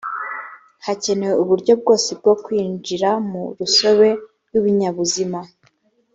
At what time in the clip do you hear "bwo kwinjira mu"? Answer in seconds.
2.19-3.43